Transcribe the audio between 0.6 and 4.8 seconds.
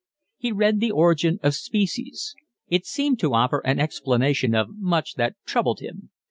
The Origin of Species. It seemed to offer an explanation of